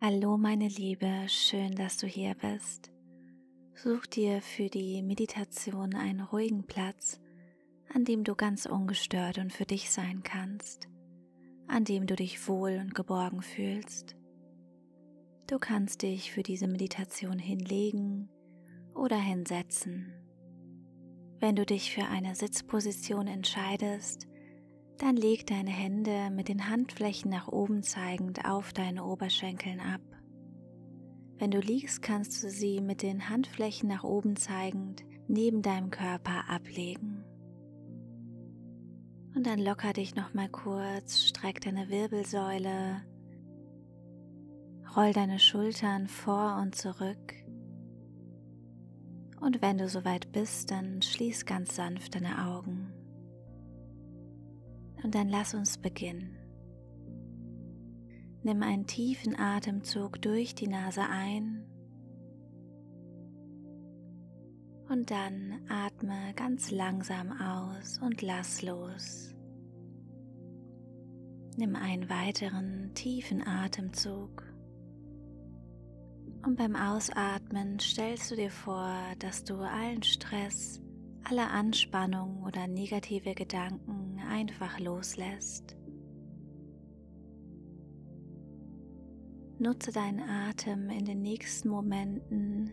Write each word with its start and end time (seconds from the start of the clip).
Hallo 0.00 0.36
meine 0.38 0.68
Liebe, 0.68 1.24
schön, 1.26 1.74
dass 1.74 1.96
du 1.96 2.06
hier 2.06 2.36
bist. 2.36 2.92
Such 3.74 4.06
dir 4.06 4.40
für 4.40 4.68
die 4.68 5.02
Meditation 5.02 5.96
einen 5.96 6.20
ruhigen 6.20 6.64
Platz, 6.64 7.20
an 7.92 8.04
dem 8.04 8.22
du 8.22 8.36
ganz 8.36 8.66
ungestört 8.66 9.38
und 9.38 9.52
für 9.52 9.64
dich 9.64 9.90
sein 9.90 10.22
kannst, 10.22 10.86
an 11.66 11.82
dem 11.82 12.06
du 12.06 12.14
dich 12.14 12.46
wohl 12.46 12.78
und 12.80 12.94
geborgen 12.94 13.42
fühlst. 13.42 14.14
Du 15.48 15.58
kannst 15.58 16.02
dich 16.02 16.30
für 16.30 16.44
diese 16.44 16.68
Meditation 16.68 17.40
hinlegen 17.40 18.28
oder 18.94 19.18
hinsetzen. 19.18 20.12
Wenn 21.40 21.56
du 21.56 21.66
dich 21.66 21.92
für 21.92 22.04
eine 22.04 22.36
Sitzposition 22.36 23.26
entscheidest, 23.26 24.28
dann 24.98 25.16
leg 25.16 25.46
deine 25.46 25.70
Hände 25.70 26.30
mit 26.30 26.48
den 26.48 26.68
Handflächen 26.68 27.30
nach 27.30 27.48
oben 27.48 27.82
zeigend 27.82 28.44
auf 28.44 28.72
deine 28.72 29.04
Oberschenkeln 29.04 29.80
ab. 29.80 30.00
Wenn 31.38 31.52
du 31.52 31.60
liegst, 31.60 32.02
kannst 32.02 32.42
du 32.42 32.50
sie 32.50 32.80
mit 32.80 33.02
den 33.02 33.28
Handflächen 33.28 33.88
nach 33.88 34.02
oben 34.02 34.36
zeigend 34.36 35.04
neben 35.28 35.62
deinem 35.62 35.90
Körper 35.90 36.50
ablegen. 36.50 37.24
Und 39.36 39.46
dann 39.46 39.60
locker 39.60 39.92
dich 39.92 40.16
noch 40.16 40.34
mal 40.34 40.48
kurz, 40.48 41.22
streck 41.22 41.60
deine 41.60 41.88
Wirbelsäule, 41.88 43.02
roll 44.96 45.12
deine 45.12 45.38
Schultern 45.38 46.08
vor 46.08 46.58
und 46.60 46.74
zurück. 46.74 47.34
Und 49.40 49.62
wenn 49.62 49.78
du 49.78 49.88
soweit 49.88 50.32
bist, 50.32 50.72
dann 50.72 51.02
schließ 51.02 51.46
ganz 51.46 51.76
sanft 51.76 52.16
deine 52.16 52.48
Augen. 52.48 52.97
Und 55.02 55.14
dann 55.14 55.28
lass 55.28 55.54
uns 55.54 55.78
beginnen. 55.78 56.36
Nimm 58.42 58.62
einen 58.62 58.86
tiefen 58.86 59.38
Atemzug 59.38 60.20
durch 60.22 60.54
die 60.54 60.68
Nase 60.68 61.02
ein 61.02 61.64
und 64.88 65.10
dann 65.10 65.60
atme 65.68 66.32
ganz 66.34 66.70
langsam 66.70 67.32
aus 67.32 67.98
und 67.98 68.22
lass 68.22 68.62
los. 68.62 69.34
Nimm 71.56 71.76
einen 71.76 72.08
weiteren 72.08 72.92
tiefen 72.94 73.46
Atemzug 73.46 74.44
und 76.46 76.56
beim 76.56 76.76
Ausatmen 76.76 77.78
stellst 77.80 78.30
du 78.30 78.36
dir 78.36 78.50
vor, 78.50 78.94
dass 79.18 79.44
du 79.44 79.56
allen 79.56 80.02
Stress, 80.02 80.80
alle 81.24 81.48
Anspannung 81.48 82.44
oder 82.44 82.66
negative 82.68 83.34
Gedanken 83.34 83.97
einfach 84.28 84.78
loslässt. 84.78 85.76
Nutze 89.58 89.90
deinen 89.90 90.20
Atem 90.20 90.88
in 90.90 91.04
den 91.04 91.20
nächsten 91.20 91.68
Momenten, 91.68 92.72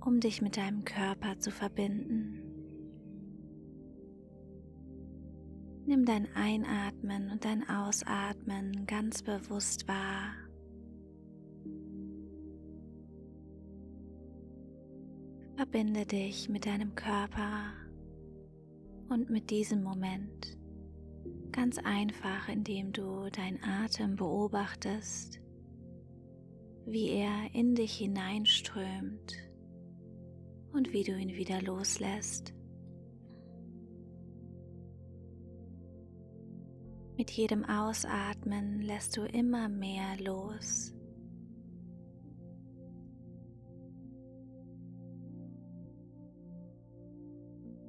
um 0.00 0.18
dich 0.18 0.40
mit 0.40 0.56
deinem 0.56 0.84
Körper 0.84 1.38
zu 1.38 1.50
verbinden. 1.50 2.42
Nimm 5.84 6.04
dein 6.04 6.26
Einatmen 6.34 7.30
und 7.30 7.44
dein 7.44 7.68
Ausatmen 7.68 8.86
ganz 8.86 9.22
bewusst 9.22 9.86
wahr. 9.86 10.32
Verbinde 15.56 16.06
dich 16.06 16.48
mit 16.48 16.66
deinem 16.66 16.94
Körper 16.94 17.72
und 19.08 19.30
mit 19.30 19.50
diesem 19.50 19.82
Moment 19.82 20.58
ganz 21.52 21.78
einfach, 21.78 22.48
indem 22.48 22.92
du 22.92 23.28
deinen 23.30 23.62
Atem 23.62 24.16
beobachtest, 24.16 25.40
wie 26.86 27.10
er 27.10 27.54
in 27.54 27.74
dich 27.74 27.98
hineinströmt 27.98 29.34
und 30.72 30.92
wie 30.92 31.02
du 31.02 31.12
ihn 31.12 31.34
wieder 31.34 31.60
loslässt. 31.62 32.54
Mit 37.16 37.30
jedem 37.30 37.64
Ausatmen 37.64 38.82
lässt 38.82 39.16
du 39.16 39.22
immer 39.22 39.68
mehr 39.68 40.18
los. 40.20 40.95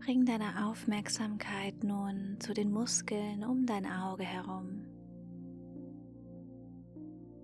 Bring 0.08 0.24
deine 0.24 0.70
Aufmerksamkeit 0.70 1.84
nun 1.84 2.38
zu 2.40 2.54
den 2.54 2.72
Muskeln 2.72 3.44
um 3.44 3.66
dein 3.66 3.86
Auge 3.86 4.24
herum. 4.24 4.86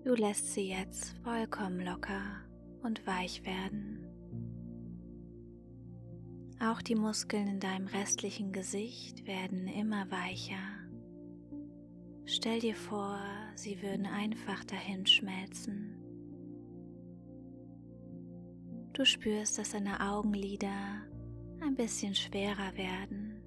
Du 0.05 0.15
lässt 0.15 0.53
sie 0.53 0.69
jetzt 0.69 1.13
vollkommen 1.25 1.81
locker 1.81 2.21
und 2.81 3.05
weich 3.05 3.45
werden. 3.45 4.07
Auch 6.61 6.81
die 6.81 6.95
Muskeln 6.95 7.49
in 7.49 7.59
deinem 7.59 7.87
restlichen 7.87 8.53
Gesicht 8.53 9.27
werden 9.27 9.67
immer 9.67 10.09
weicher. 10.09 10.63
Stell 12.23 12.61
dir 12.61 12.75
vor, 12.75 13.19
sie 13.55 13.81
würden 13.81 14.05
einfach 14.05 14.63
dahin 14.63 15.05
schmelzen. 15.05 15.97
Du 18.93 19.03
spürst, 19.03 19.57
dass 19.57 19.71
deine 19.71 19.99
Augenlider 19.99 21.01
ein 21.65 21.75
bisschen 21.75 22.13
schwerer 22.13 22.75
werden, 22.75 23.41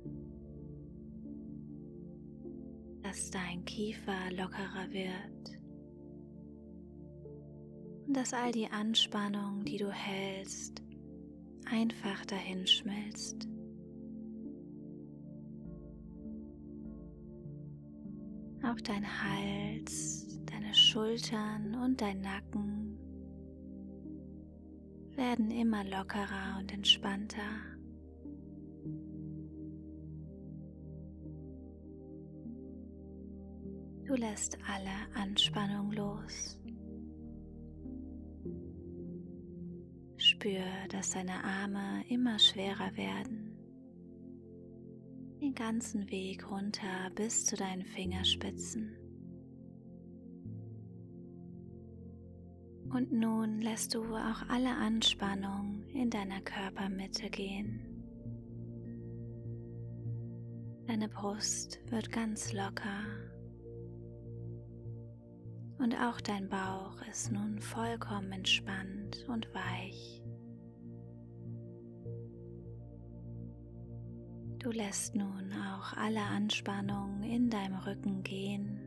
dass 3.02 3.30
dein 3.30 3.64
Kiefer 3.64 4.30
lockerer 4.30 4.90
wird 4.90 5.60
und 8.06 8.16
dass 8.16 8.32
all 8.32 8.52
die 8.52 8.68
Anspannung, 8.68 9.64
die 9.64 9.76
du 9.76 9.90
hältst, 9.90 10.82
einfach 11.66 12.24
dahin 12.24 12.66
schmilzt. 12.66 13.48
Auch 18.62 18.80
dein 18.80 19.04
Hals, 19.04 20.40
deine 20.46 20.74
Schultern 20.74 21.74
und 21.84 22.00
dein 22.00 22.20
Nacken 22.22 22.98
werden 25.14 25.50
immer 25.50 25.84
lockerer 25.84 26.58
und 26.58 26.72
entspannter. 26.72 27.75
Du 34.06 34.14
lässt 34.14 34.56
alle 34.68 35.20
Anspannung 35.20 35.90
los. 35.90 36.60
Spür, 40.16 40.62
dass 40.90 41.10
deine 41.10 41.42
Arme 41.42 42.04
immer 42.08 42.38
schwerer 42.38 42.96
werden. 42.96 43.58
Den 45.40 45.54
ganzen 45.54 46.08
Weg 46.08 46.48
runter 46.48 47.10
bis 47.16 47.46
zu 47.46 47.56
deinen 47.56 47.84
Fingerspitzen. 47.84 48.96
Und 52.90 53.10
nun 53.10 53.60
lässt 53.60 53.92
du 53.92 54.04
auch 54.04 54.48
alle 54.48 54.72
Anspannung 54.76 55.82
in 55.92 56.10
deiner 56.10 56.40
Körpermitte 56.42 57.28
gehen. 57.28 57.80
Deine 60.86 61.08
Brust 61.08 61.80
wird 61.90 62.12
ganz 62.12 62.52
locker 62.52 63.25
und 65.78 65.94
auch 65.94 66.20
dein 66.20 66.48
Bauch 66.48 67.00
ist 67.10 67.32
nun 67.32 67.60
vollkommen 67.60 68.32
entspannt 68.32 69.24
und 69.28 69.48
weich. 69.54 70.22
Du 74.58 74.70
lässt 74.70 75.14
nun 75.14 75.52
auch 75.52 75.92
alle 75.96 76.22
Anspannung 76.22 77.22
in 77.22 77.50
deinem 77.50 77.76
Rücken 77.76 78.22
gehen 78.22 78.80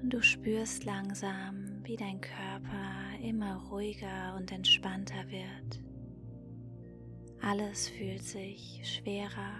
und 0.00 0.10
du 0.10 0.22
spürst 0.22 0.84
langsam, 0.84 1.82
wie 1.84 1.96
dein 1.96 2.20
Körper 2.20 3.18
immer 3.22 3.56
ruhiger 3.70 4.36
und 4.36 4.52
entspannter 4.52 5.28
wird. 5.28 5.82
Alles 7.42 7.88
fühlt 7.88 8.22
sich 8.22 8.80
schwerer 8.84 9.54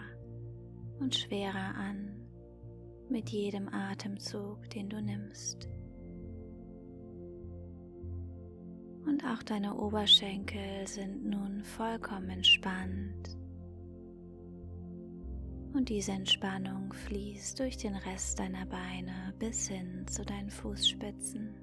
und 1.01 1.15
schwerer 1.15 1.75
an 1.77 2.24
mit 3.11 3.31
jedem 3.31 3.69
Atemzug, 3.69 4.69
den 4.71 4.89
du 4.89 5.01
nimmst. 5.01 5.69
Und 9.07 9.25
auch 9.25 9.43
deine 9.43 9.75
Oberschenkel 9.77 10.87
sind 10.87 11.25
nun 11.25 11.63
vollkommen 11.65 12.31
entspannt. 12.31 13.37
Und 15.75 15.89
diese 15.89 16.13
Entspannung 16.13 16.93
fließt 16.93 17.59
durch 17.59 17.77
den 17.77 17.97
Rest 17.97 18.39
deiner 18.39 18.65
Beine 18.67 19.35
bis 19.39 19.69
hin 19.69 20.07
zu 20.07 20.25
deinen 20.25 20.51
Fußspitzen. 20.51 21.55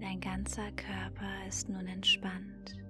Dein 0.00 0.18
ganzer 0.20 0.72
Körper 0.72 1.46
ist 1.46 1.68
nun 1.68 1.86
entspannt. 1.86 2.83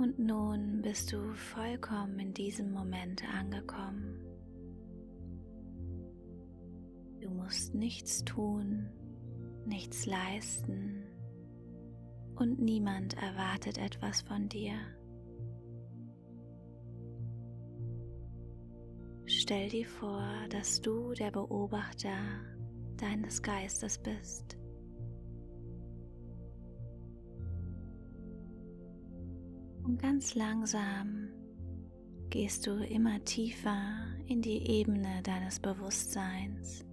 Und 0.00 0.18
nun 0.18 0.80
bist 0.80 1.12
du 1.12 1.34
vollkommen 1.34 2.18
in 2.20 2.32
diesem 2.32 2.72
Moment 2.72 3.22
angekommen. 3.34 4.24
Du 7.20 7.28
musst 7.28 7.74
nichts 7.74 8.24
tun, 8.24 8.88
nichts 9.66 10.06
leisten 10.06 11.04
und 12.34 12.60
niemand 12.60 13.12
erwartet 13.18 13.76
etwas 13.76 14.22
von 14.22 14.48
dir. 14.48 14.72
Stell 19.26 19.68
dir 19.68 19.86
vor, 19.86 20.24
dass 20.48 20.80
du 20.80 21.12
der 21.12 21.30
Beobachter 21.30 22.16
deines 22.96 23.42
Geistes 23.42 23.98
bist. 23.98 24.59
Und 29.90 30.00
ganz 30.00 30.36
langsam 30.36 31.30
gehst 32.28 32.64
du 32.64 32.74
immer 32.84 33.24
tiefer 33.24 34.06
in 34.28 34.40
die 34.40 34.70
Ebene 34.70 35.20
deines 35.24 35.58
Bewusstseins. 35.58 36.84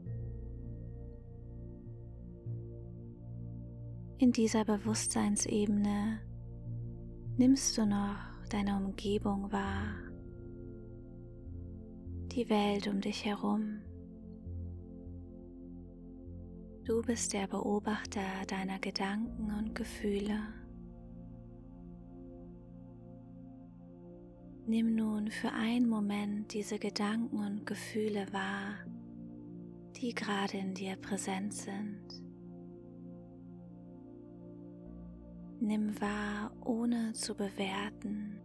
In 4.18 4.32
dieser 4.32 4.66
Bewusstseinsebene 4.66 6.22
nimmst 7.38 7.78
du 7.78 7.86
noch 7.86 8.18
deine 8.50 8.76
Umgebung 8.78 9.52
wahr, 9.52 9.94
die 12.32 12.50
Welt 12.50 12.88
um 12.88 13.00
dich 13.00 13.26
herum. 13.26 13.80
Du 16.84 17.04
bist 17.04 17.32
der 17.32 17.46
Beobachter 17.46 18.24
deiner 18.48 18.80
Gedanken 18.80 19.52
und 19.52 19.76
Gefühle. 19.76 20.57
Nimm 24.70 24.96
nun 24.96 25.32
für 25.32 25.54
einen 25.54 25.88
Moment 25.88 26.54
diese 26.54 26.78
Gedanken 26.78 27.38
und 27.38 27.66
Gefühle 27.66 28.26
wahr, 28.34 28.74
die 29.96 30.14
gerade 30.14 30.58
in 30.58 30.74
dir 30.74 30.98
präsent 30.98 31.54
sind. 31.54 32.04
Nimm 35.62 36.00
wahr, 36.02 36.52
ohne 36.66 37.14
zu 37.14 37.34
bewerten. 37.34 38.42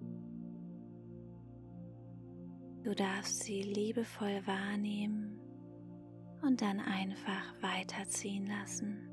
Du 2.84 2.94
darfst 2.94 3.42
sie 3.42 3.62
liebevoll 3.62 4.46
wahrnehmen 4.46 5.40
und 6.40 6.62
dann 6.62 6.78
einfach 6.78 7.52
weiterziehen 7.60 8.46
lassen. 8.46 9.11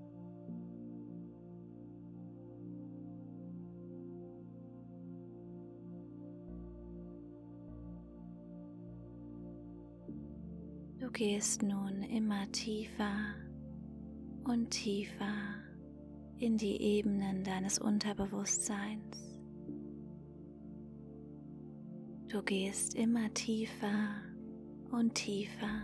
Du 11.10 11.14
gehst 11.14 11.64
nun 11.64 12.04
immer 12.04 12.50
tiefer 12.52 13.34
und 14.44 14.70
tiefer 14.70 15.56
in 16.38 16.56
die 16.56 16.80
Ebenen 16.80 17.44
deines 17.44 17.80
Unterbewusstseins. 17.80 19.18
Du 22.28 22.44
gehst 22.44 22.94
immer 22.94 23.34
tiefer 23.34 24.22
und 24.92 25.16
tiefer. 25.16 25.82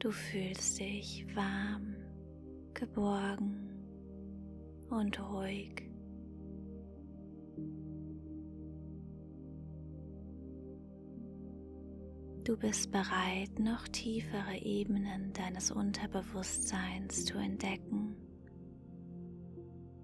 Du 0.00 0.10
fühlst 0.10 0.80
dich 0.80 1.24
warm, 1.36 1.94
geborgen 2.74 3.70
und 4.90 5.20
ruhig. 5.20 5.87
Du 12.48 12.56
bist 12.56 12.90
bereit, 12.90 13.58
noch 13.58 13.86
tiefere 13.88 14.56
Ebenen 14.56 15.34
deines 15.34 15.70
Unterbewusstseins 15.70 17.26
zu 17.26 17.36
entdecken. 17.36 18.16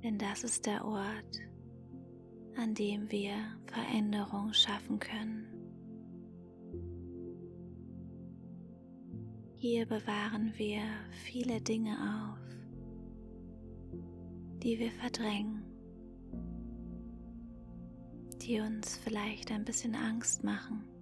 Denn 0.02 0.18
das 0.18 0.44
ist 0.44 0.66
der 0.66 0.84
Ort, 0.84 1.40
an 2.58 2.74
dem 2.74 3.10
wir 3.10 3.32
Veränderung 3.64 4.52
schaffen 4.52 4.98
können. 4.98 5.46
Hier 9.54 9.86
bewahren 9.86 10.52
wir 10.58 10.82
viele 11.24 11.62
Dinge 11.62 11.96
auf, 11.96 12.38
die 14.62 14.78
wir 14.78 14.90
verdrängen, 14.90 15.64
die 18.42 18.60
uns 18.60 18.98
vielleicht 18.98 19.50
ein 19.50 19.64
bisschen 19.64 19.94
Angst 19.94 20.44
machen. 20.44 20.93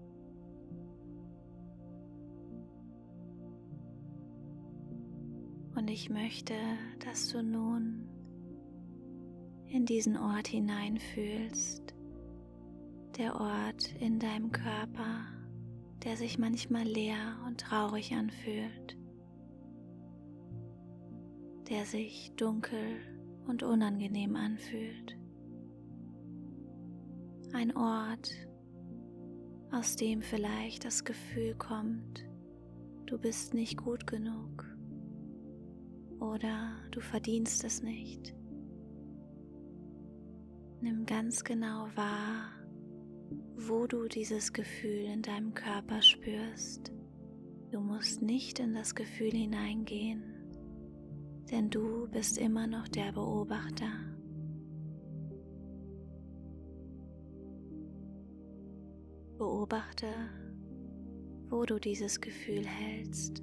Und 5.83 5.91
ich 5.91 6.11
möchte, 6.11 6.55
dass 7.05 7.31
du 7.31 7.43
nun 7.43 8.07
in 9.67 9.85
diesen 9.85 10.17
Ort 10.17 10.47
hineinfühlst, 10.47 11.83
der 13.19 13.35
Ort 13.35 13.93
in 13.99 14.21
deinem 14.21 14.53
Körper, 14.53 15.27
der 16.05 16.17
sich 16.17 16.39
manchmal 16.39 16.85
leer 16.85 17.37
und 17.49 17.63
traurig 17.63 18.15
anfühlt, 18.15 18.97
der 21.69 21.85
sich 21.85 22.31
dunkel 22.37 23.01
und 23.49 23.65
unangenehm 23.65 24.37
anfühlt. 24.37 25.19
Ein 27.53 27.77
Ort, 27.77 28.31
aus 29.73 29.97
dem 29.97 30.23
vielleicht 30.23 30.85
das 30.85 31.03
Gefühl 31.03 31.57
kommt, 31.57 32.25
du 33.07 33.19
bist 33.19 33.53
nicht 33.53 33.77
gut 33.77 34.07
genug 34.07 34.73
oder 36.23 36.77
du 36.93 37.01
verdienst 37.01 37.65
es 37.65 37.83
nicht. 37.83 38.35
Nimm 40.81 41.05
ganz 41.05 41.43
genau 41.43 41.89
wahr, 41.97 42.53
wo 43.57 43.87
du 43.87 44.07
dieses 44.07 44.53
Gefühl 44.53 45.05
in 45.13 45.23
deinem 45.23 45.53
Körper 45.53 46.01
spürst. 46.01 46.93
Du 47.71 47.81
musst 47.81 48.23
nicht 48.23 48.61
in 48.61 48.75
das 48.75 48.95
Gefühl 48.95 49.33
hineingehen, 49.33 50.23
denn 51.51 51.71
du 51.71 52.09
bist 52.09 52.39
immer 52.39 52.67
noch 52.67 52.87
der 52.87 53.13
Beobachter. 53.13 53.91
Beobachte, 59.39 60.07
wo 61.49 61.65
du 61.65 61.81
dieses 61.81 62.21
Gefühl 62.21 62.65
hältst. 62.65 63.43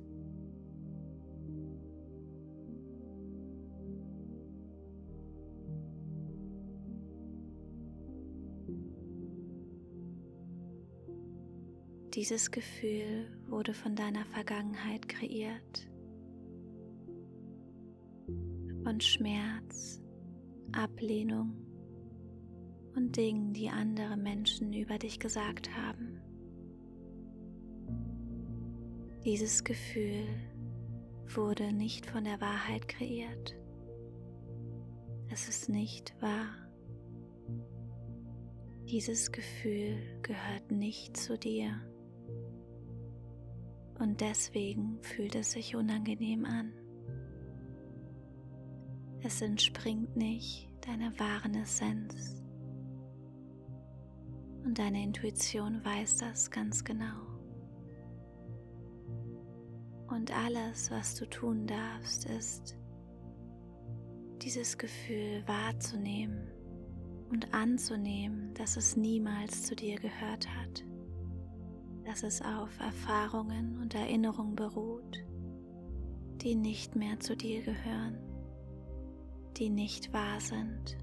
Dieses 12.20 12.52
Gefühl 12.52 13.32
wurde 13.48 13.74
von 13.74 13.96
deiner 13.96 14.26
Vergangenheit 14.26 15.08
kreiert. 15.08 15.88
Von 18.84 19.00
Schmerz, 19.00 20.02
Ablehnung 20.74 21.54
und 22.94 23.16
Dingen, 23.16 23.54
die 23.54 23.70
andere 23.70 24.18
Menschen 24.18 24.74
über 24.74 24.98
dich 24.98 25.22
gesagt 25.22 25.70
haben. 25.74 26.20
Dieses 29.24 29.64
Gefühl 29.64 30.28
wurde 31.34 31.72
nicht 31.72 32.06
von 32.06 32.26
der 32.26 32.42
Wahrheit 32.42 32.90
kreiert. 32.90 33.56
Es 35.32 35.48
ist 35.48 35.70
nicht 35.70 36.14
wahr. 36.22 36.50
Dieses 38.90 39.32
Gefühl 39.32 39.96
gehört 40.22 40.70
nicht 40.70 41.16
zu 41.16 41.38
dir 41.38 41.80
und 44.00 44.22
deswegen 44.22 44.98
fühlt 45.02 45.36
es 45.36 45.52
sich 45.52 45.76
unangenehm 45.76 46.46
an. 46.46 46.74
Es 49.22 49.42
entspringt 49.42 50.16
nicht 50.16 50.70
deiner 50.88 51.12
wahren 51.20 51.54
Essenz. 51.56 52.42
Und 54.64 54.80
deine 54.80 55.04
Intuition 55.04 55.84
weiß 55.84 56.18
das 56.18 56.50
ganz 56.50 56.84
genau. 56.84 57.28
Und 60.08 60.36
alles, 60.36 60.90
was 60.92 61.16
du 61.16 61.26
tun 61.26 61.68
darfst, 61.68 62.26
ist, 62.26 62.78
dieses 64.42 64.78
Gefühl 64.78 65.44
wahrzunehmen 65.46 66.48
und 67.30 67.54
anzunehmen, 67.54 68.54
dass 68.54 68.78
es 68.78 68.96
niemals 68.96 69.64
zu 69.64 69.76
dir 69.76 70.00
gehört 70.00 70.48
hat 70.48 70.89
dass 72.10 72.24
es 72.24 72.42
auf 72.42 72.80
Erfahrungen 72.80 73.80
und 73.80 73.94
Erinnerungen 73.94 74.56
beruht, 74.56 75.24
die 76.42 76.56
nicht 76.56 76.96
mehr 76.96 77.20
zu 77.20 77.38
dir 77.38 77.62
gehören, 77.62 78.18
die 79.58 79.70
nicht 79.70 80.12
wahr 80.12 80.42
sind. 80.42 80.98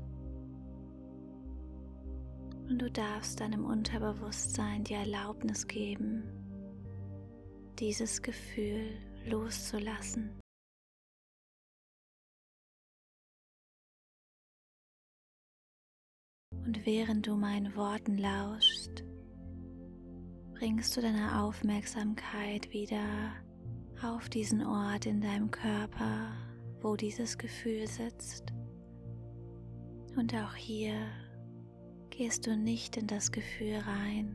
Und 2.69 2.83
du 2.83 2.91
darfst 2.91 3.39
deinem 3.39 3.65
Unterbewusstsein 3.65 4.83
die 4.83 4.95
Erlaubnis 4.95 5.69
geben, 5.69 6.25
dieses 7.79 8.21
Gefühl 8.21 8.89
loszulassen. 9.27 10.41
Und 16.51 16.85
während 16.85 17.29
du 17.29 17.37
meinen 17.37 17.77
Worten 17.77 18.19
lauschst, 18.19 19.05
bringst 20.59 20.97
du 20.97 21.03
deine 21.03 21.43
Aufmerksamkeit 21.43 22.73
wieder 22.73 23.05
auf 24.03 24.31
diesen 24.31 24.65
Ort 24.65 25.05
in 25.05 25.21
deinem 25.21 25.51
Körper, 25.51 26.33
wo 26.81 26.97
dieses 26.97 27.37
Gefühl 27.37 27.87
sitzt. 27.87 28.55
Und 30.17 30.35
auch 30.35 30.55
hier 30.55 30.95
gehst 32.09 32.47
du 32.47 32.57
nicht 32.57 32.97
in 32.97 33.07
das 33.07 33.31
Gefühl 33.33 33.77
rein. 33.77 34.35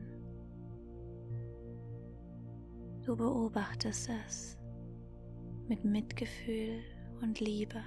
Du 3.04 3.16
beobachtest 3.16 4.12
es 4.28 4.60
mit 5.68 5.84
Mitgefühl 5.84 6.82
und 7.22 7.40
Liebe. 7.40 7.82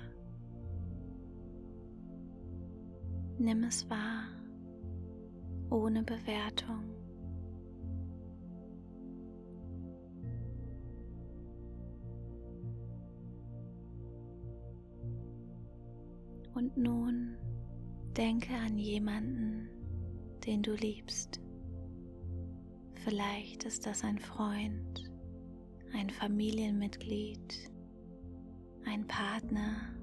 Nimm 3.39 3.63
es 3.63 3.89
wahr, 3.89 4.27
ohne 5.71 6.03
Bewertung. 6.03 6.94
Und 16.55 16.77
nun 16.77 17.37
denke 18.17 18.55
an 18.55 18.79
jemanden, 18.79 19.69
den 20.47 20.63
du 20.63 20.75
liebst. 20.75 21.41
Vielleicht 23.05 23.65
ist 23.65 23.87
das 23.87 24.05
ein 24.05 24.19
Freund, 24.19 25.11
ein 25.93 26.11
Familienmitglied, 26.11 27.71
ein 28.85 29.07
Partner. 29.07 29.95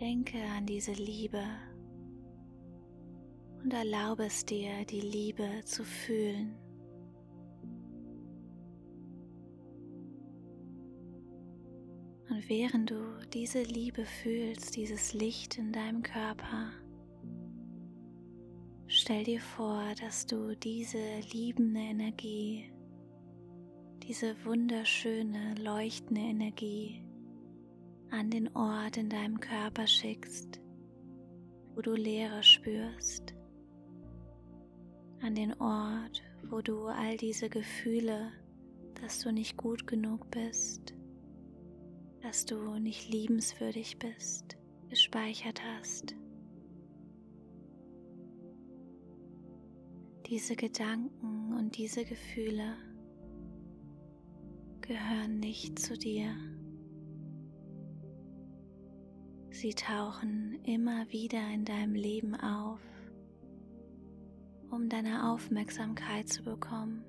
Denke 0.00 0.38
an 0.56 0.66
diese 0.66 0.92
Liebe 0.92 1.44
und 3.62 3.72
erlaube 3.72 4.26
es 4.26 4.44
dir, 4.44 4.84
die 4.84 5.00
Liebe 5.00 5.62
zu 5.64 5.84
fühlen. 5.84 6.56
Und 12.34 12.48
während 12.48 12.90
du 12.90 12.96
diese 13.32 13.62
Liebe 13.62 14.04
fühlst, 14.04 14.74
dieses 14.74 15.14
Licht 15.14 15.56
in 15.56 15.70
deinem 15.70 16.02
Körper, 16.02 16.72
stell 18.88 19.22
dir 19.22 19.40
vor, 19.40 19.84
dass 20.00 20.26
du 20.26 20.56
diese 20.56 21.20
liebende 21.32 21.78
Energie, 21.78 22.72
diese 24.02 24.34
wunderschöne, 24.44 25.54
leuchtende 25.60 26.22
Energie 26.22 27.06
an 28.10 28.30
den 28.30 28.48
Ort 28.56 28.96
in 28.96 29.08
deinem 29.08 29.38
Körper 29.38 29.86
schickst, 29.86 30.60
wo 31.76 31.82
du 31.82 31.92
Leere 31.92 32.42
spürst, 32.42 33.32
an 35.20 35.36
den 35.36 35.54
Ort, 35.60 36.20
wo 36.50 36.60
du 36.60 36.86
all 36.86 37.16
diese 37.16 37.48
Gefühle, 37.48 38.32
dass 39.00 39.20
du 39.20 39.30
nicht 39.30 39.56
gut 39.56 39.86
genug 39.86 40.28
bist, 40.32 40.94
dass 42.24 42.46
du 42.46 42.78
nicht 42.78 43.10
liebenswürdig 43.10 43.98
bist, 43.98 44.56
gespeichert 44.88 45.60
hast. 45.62 46.16
Diese 50.26 50.56
Gedanken 50.56 51.52
und 51.52 51.76
diese 51.76 52.02
Gefühle 52.06 52.76
gehören 54.80 55.38
nicht 55.38 55.78
zu 55.78 55.98
dir. 55.98 56.34
Sie 59.50 59.74
tauchen 59.74 60.58
immer 60.64 61.06
wieder 61.12 61.46
in 61.52 61.66
deinem 61.66 61.94
Leben 61.94 62.34
auf, 62.36 62.80
um 64.70 64.88
deine 64.88 65.30
Aufmerksamkeit 65.30 66.26
zu 66.30 66.42
bekommen. 66.42 67.04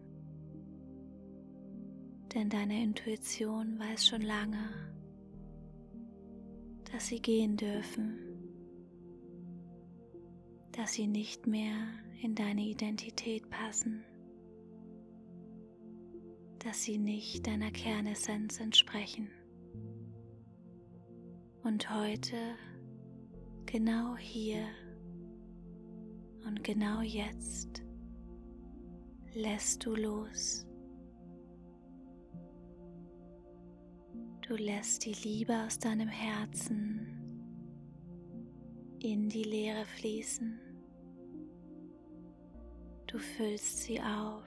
Denn 2.34 2.50
deine 2.50 2.84
Intuition 2.84 3.80
weiß 3.80 4.08
schon 4.08 4.22
lange, 4.22 4.95
dass 6.96 7.08
sie 7.08 7.22
gehen 7.22 7.58
dürfen, 7.58 8.18
dass 10.72 10.94
sie 10.94 11.08
nicht 11.08 11.46
mehr 11.46 11.76
in 12.22 12.36
deine 12.36 12.62
Identität 12.62 13.50
passen, 13.50 14.06
dass 16.60 16.84
sie 16.84 16.98
nicht 16.98 17.46
deiner 17.48 17.70
Kernessenz 17.72 18.62
entsprechen. 18.62 19.30
Und 21.64 21.94
heute, 21.94 22.38
genau 23.66 24.16
hier 24.16 24.66
und 26.46 26.64
genau 26.64 27.02
jetzt, 27.02 27.84
lässt 29.34 29.86
du 29.86 29.96
los. 29.96 30.66
Du 34.48 34.56
lässt 34.56 35.04
die 35.06 35.16
Liebe 35.24 35.56
aus 35.66 35.80
deinem 35.80 36.08
Herzen 36.08 37.08
in 39.00 39.28
die 39.28 39.42
Leere 39.42 39.86
fließen. 39.86 40.60
Du 43.08 43.18
füllst 43.18 43.80
sie 43.80 44.00
auf 44.00 44.44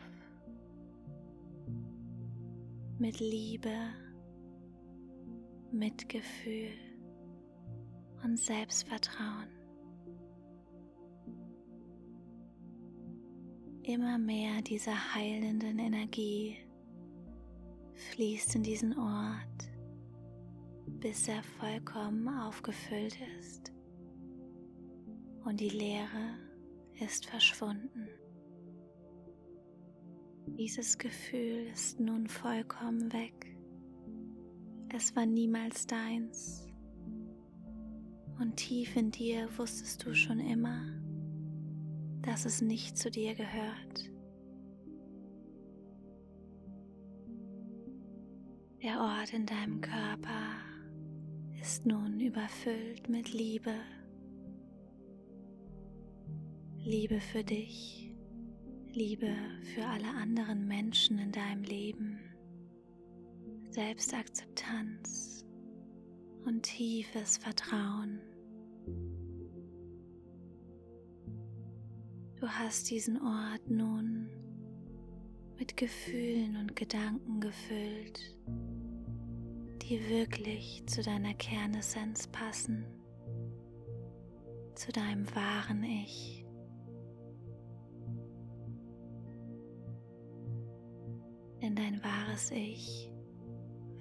mit 3.01 3.19
Liebe, 3.19 3.75
Mitgefühl 5.73 6.71
und 8.23 8.39
Selbstvertrauen. 8.39 9.49
Immer 13.83 14.17
mehr 14.17 14.63
dieser 14.63 15.15
heilenden 15.17 15.81
Energie 15.81 16.57
fließt 17.95 18.55
in 18.55 18.63
diesen 18.63 18.97
Ort 18.97 19.68
bis 21.01 21.29
er 21.29 21.43
vollkommen 21.43 22.29
aufgefüllt 22.29 23.17
ist 23.39 23.73
und 25.45 25.61
die 25.61 25.69
Leere 25.69 26.39
ist 27.01 27.27
verschwunden. 27.27 28.09
Dieses 30.59 30.99
Gefühl 30.99 31.69
ist 31.73 32.01
nun 32.01 32.27
vollkommen 32.27 33.13
weg. 33.13 33.57
Es 34.89 35.15
war 35.15 35.27
niemals 35.27 35.87
deins. 35.87 36.67
Und 38.41 38.57
tief 38.57 38.97
in 38.97 39.11
dir 39.11 39.49
wusstest 39.57 40.05
du 40.05 40.15
schon 40.15 40.41
immer, 40.41 40.81
dass 42.23 42.45
es 42.45 42.61
nicht 42.61 42.97
zu 42.97 43.11
dir 43.11 43.35
gehört. 43.35 44.11
Der 48.83 49.01
Ort 49.01 49.33
in 49.33 49.45
deinem 49.45 49.81
Körper 49.81 50.78
ist 51.61 51.87
nun 51.87 52.21
überfüllt 52.21 53.09
mit 53.09 53.33
Liebe. 53.33 53.75
Liebe 56.85 57.21
für 57.21 57.43
dich, 57.45 58.15
Liebe 58.93 59.35
für 59.75 59.85
alle 59.85 60.09
anderen 60.09 60.67
Menschen 60.67 61.19
in 61.19 61.33
deinem 61.33 61.63
Leben, 61.63 62.21
Selbstakzeptanz 63.71 65.45
und 66.45 66.63
tiefes 66.63 67.39
Vertrauen. 67.39 68.21
Du 72.41 72.49
hast 72.49 72.91
diesen 72.91 73.21
Ort 73.21 73.69
nun 73.69 74.31
mit 75.59 75.77
Gefühlen 75.77 76.57
und 76.57 76.77
Gedanken 76.77 77.41
gefüllt, 77.41 78.37
die 79.89 80.07
wirklich 80.11 80.85
zu 80.87 81.03
deiner 81.03 81.33
Kernessenz 81.33 82.27
passen, 82.27 82.85
zu 84.75 84.93
deinem 84.93 85.27
wahren 85.35 85.83
Ich. 85.83 86.45
Denn 91.63 91.75
dein 91.75 92.03
wahres 92.05 92.51
Ich 92.51 93.11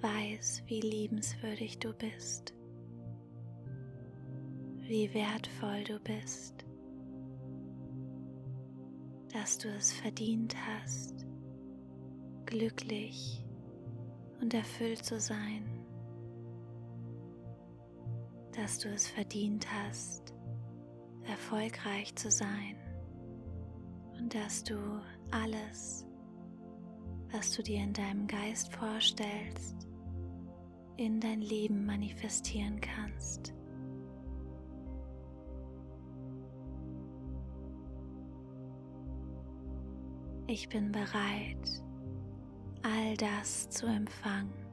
weiß, 0.01 0.63
wie 0.65 0.81
liebenswürdig 0.81 1.79
du 1.79 1.93
bist, 1.93 2.53
wie 4.81 5.13
wertvoll 5.13 5.85
du 5.85 5.99
bist, 6.01 6.65
dass 9.31 9.57
du 9.57 9.69
es 9.69 9.93
verdient 9.93 10.53
hast, 10.67 11.25
glücklich 12.45 13.45
und 14.41 14.53
erfüllt 14.53 15.03
zu 15.05 15.19
sein 15.19 15.76
dass 18.57 18.79
du 18.79 18.89
es 18.89 19.07
verdient 19.07 19.67
hast, 19.71 20.33
erfolgreich 21.23 22.15
zu 22.15 22.31
sein 22.31 22.75
und 24.17 24.33
dass 24.33 24.63
du 24.63 24.75
alles, 25.29 26.07
was 27.31 27.51
du 27.51 27.61
dir 27.61 27.83
in 27.83 27.93
deinem 27.93 28.25
Geist 28.25 28.73
vorstellst, 28.73 29.87
in 30.97 31.19
dein 31.19 31.41
Leben 31.41 31.85
manifestieren 31.85 32.81
kannst. 32.81 33.53
Ich 40.47 40.67
bin 40.69 40.91
bereit, 40.91 41.83
all 42.81 43.15
das 43.17 43.69
zu 43.69 43.85
empfangen. 43.85 44.66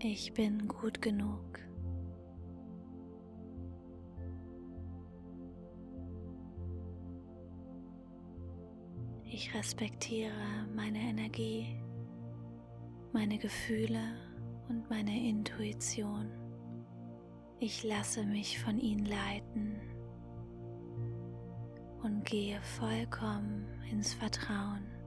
Ich 0.00 0.32
bin 0.32 0.68
gut 0.68 1.02
genug. 1.02 1.58
Ich 9.24 9.52
respektiere 9.54 10.30
meine 10.72 11.00
Energie, 11.00 11.80
meine 13.12 13.38
Gefühle 13.38 13.98
und 14.68 14.88
meine 14.88 15.28
Intuition. 15.28 16.30
Ich 17.58 17.82
lasse 17.82 18.24
mich 18.24 18.60
von 18.60 18.78
ihnen 18.78 19.04
leiten 19.04 19.80
und 22.04 22.24
gehe 22.24 22.62
vollkommen 22.62 23.66
ins 23.90 24.14
Vertrauen. 24.14 24.97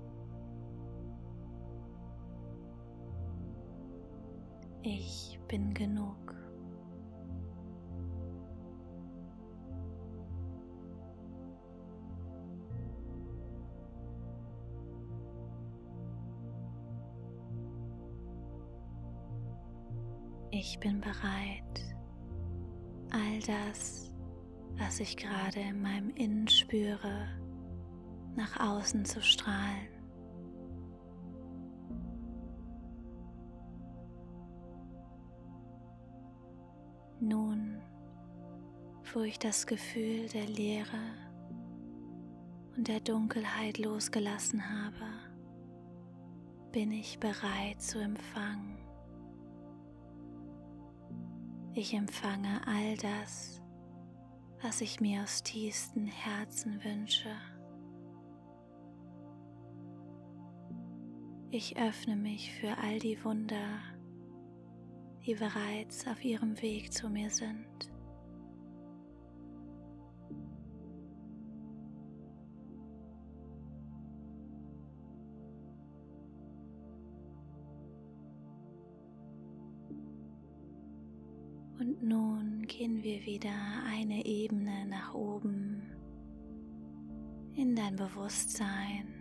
Ich 4.83 5.39
bin 5.47 5.73
genug. 5.75 6.15
Ich 20.49 20.79
bin 20.79 20.99
bereit 20.99 21.13
all 23.11 23.39
das, 23.45 24.11
was 24.77 24.99
ich 24.99 25.15
gerade 25.15 25.59
in 25.59 25.81
meinem 25.81 26.09
Innen 26.15 26.47
spüre, 26.47 27.27
nach 28.35 28.59
außen 28.59 29.05
zu 29.05 29.21
strahlen. 29.21 29.90
Nun, 37.31 37.81
wo 39.13 39.21
ich 39.21 39.39
das 39.39 39.65
Gefühl 39.65 40.27
der 40.27 40.47
Leere 40.47 41.15
und 42.75 42.89
der 42.89 42.99
Dunkelheit 42.99 43.77
losgelassen 43.77 44.61
habe, 44.69 45.05
bin 46.73 46.91
ich 46.91 47.21
bereit 47.21 47.81
zu 47.81 47.99
empfangen. 47.99 48.77
Ich 51.73 51.93
empfange 51.93 52.67
all 52.67 52.97
das, 52.97 53.61
was 54.61 54.81
ich 54.81 54.99
mir 54.99 55.23
aus 55.23 55.41
tiefstem 55.41 56.07
Herzen 56.07 56.83
wünsche. 56.83 57.33
Ich 61.49 61.77
öffne 61.77 62.17
mich 62.17 62.51
für 62.59 62.77
all 62.77 62.99
die 62.99 63.23
Wunder, 63.23 63.79
die 65.25 65.35
bereits 65.35 66.07
auf 66.07 66.23
ihrem 66.23 66.59
Weg 66.61 66.91
zu 66.91 67.09
mir 67.09 67.29
sind. 67.29 67.91
Und 81.79 82.03
nun 82.03 82.67
gehen 82.67 83.03
wir 83.03 83.25
wieder 83.25 83.49
eine 83.87 84.25
Ebene 84.25 84.85
nach 84.87 85.13
oben 85.13 85.81
in 87.55 87.75
dein 87.75 87.95
Bewusstsein. 87.95 89.20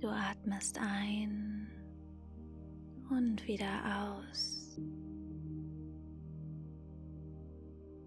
Du 0.00 0.08
atmest 0.08 0.78
ein 0.80 1.68
und 3.10 3.46
wieder 3.46 4.14
aus. 4.16 4.80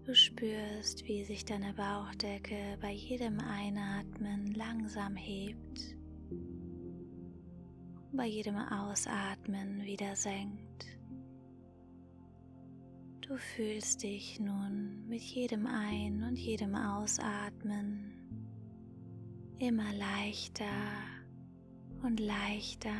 Du 0.04 0.14
spürst, 0.14 1.06
wie 1.06 1.24
sich 1.24 1.44
deine 1.44 1.74
Bauchdecke 1.74 2.78
bei 2.80 2.92
jedem 2.92 3.38
Einatmen 3.40 4.52
langsam 4.54 5.16
hebt 5.16 5.96
bei 8.12 8.26
jedem 8.26 8.56
Ausatmen 8.56 9.82
wieder 9.84 10.14
senkt. 10.14 10.86
Du 13.22 13.36
fühlst 13.38 14.02
dich 14.02 14.38
nun 14.38 15.06
mit 15.08 15.22
jedem 15.22 15.66
Ein- 15.66 16.22
und 16.22 16.36
jedem 16.38 16.74
Ausatmen 16.74 18.12
immer 19.58 19.92
leichter 19.94 20.66
und 22.02 22.20
leichter. 22.20 22.90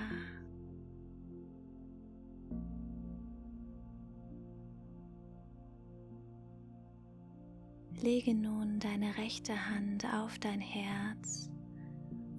Lege 8.00 8.34
nun 8.34 8.80
deine 8.80 9.16
rechte 9.16 9.54
Hand 9.70 10.04
auf 10.12 10.38
dein 10.38 10.60
Herz 10.60 11.50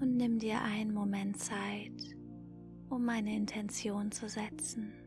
und 0.02 0.18
nimm 0.18 0.40
dir 0.40 0.62
einen 0.62 0.94
Moment 0.94 1.38
Zeit, 1.40 2.18
um 2.90 3.06
meine 3.06 3.34
Intention 3.36 4.12
zu 4.12 4.28
setzen. 4.28 5.03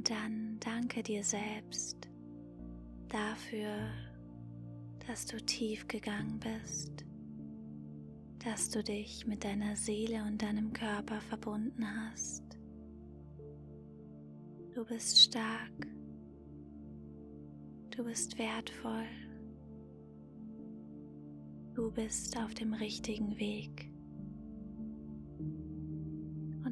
Und 0.00 0.08
dann 0.08 0.56
danke 0.60 1.02
dir 1.02 1.22
selbst 1.22 2.08
dafür, 3.10 3.76
dass 5.06 5.26
du 5.26 5.36
tief 5.44 5.86
gegangen 5.88 6.40
bist 6.40 7.04
dass 8.42 8.70
du 8.70 8.82
dich 8.82 9.26
mit 9.26 9.44
deiner 9.44 9.76
Seele 9.76 10.24
und 10.26 10.40
deinem 10.40 10.72
Körper 10.72 11.20
verbunden 11.20 11.84
hast. 11.84 12.42
Du 14.74 14.82
bist 14.86 15.20
stark. 15.20 15.86
Du 17.90 18.02
bist 18.02 18.38
wertvoll. 18.38 19.04
Du 21.74 21.90
bist 21.90 22.34
auf 22.38 22.54
dem 22.54 22.72
richtigen 22.72 23.38
Weg. 23.38 23.89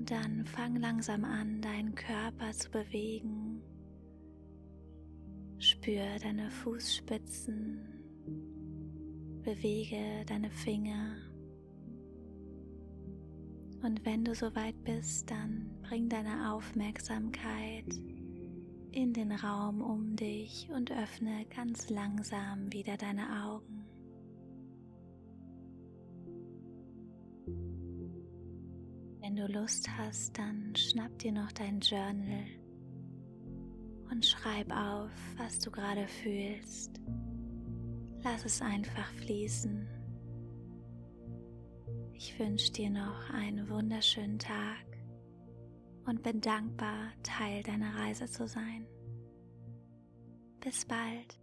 Dann 0.09 0.47
fang 0.47 0.77
langsam 0.77 1.25
an, 1.25 1.61
deinen 1.61 1.95
Körper 1.95 2.53
zu 2.53 2.71
bewegen. 2.71 3.63
Spür 5.59 6.19
deine 6.23 6.51
Fußspitzen. 6.51 7.81
Bewege 9.43 10.25
deine 10.27 10.51
Finger 10.51 11.17
und 13.83 14.05
wenn 14.05 14.25
du 14.25 14.35
soweit 14.35 14.83
bist, 14.83 15.31
dann 15.31 15.71
bring 15.83 16.09
deine 16.09 16.53
Aufmerksamkeit 16.53 17.87
in 18.91 19.13
den 19.13 19.33
Raum 19.33 19.81
um 19.81 20.17
dich 20.17 20.69
und 20.75 20.91
öffne 20.91 21.47
ganz 21.55 21.89
langsam 21.89 22.73
wieder 22.73 22.97
deine 22.97 23.45
Augen. 23.45 23.88
Wenn 29.29 29.37
du 29.37 29.47
Lust 29.47 29.87
hast, 29.99 30.39
dann 30.39 30.75
schnapp 30.75 31.19
dir 31.19 31.33
noch 31.33 31.53
dein 31.53 31.81
Journal 31.81 32.47
und 34.11 34.25
schreib 34.25 34.75
auf, 34.75 35.11
was 35.37 35.59
du 35.59 35.71
gerade 35.71 36.09
fühlst. 36.09 36.99
Lass 38.25 38.47
es 38.47 38.63
einfach 38.63 39.13
fließen. 39.17 39.87
Ich 42.15 42.39
wünsche 42.39 42.73
dir 42.73 42.89
noch 42.89 43.29
einen 43.29 43.69
wunderschönen 43.69 44.39
Tag 44.39 44.87
und 46.07 46.23
bin 46.23 46.41
dankbar, 46.41 47.13
Teil 47.23 47.63
deiner 47.63 47.97
Reise 47.97 48.31
zu 48.31 48.49
sein. 48.49 48.87
Bis 50.61 50.87
bald. 50.87 51.39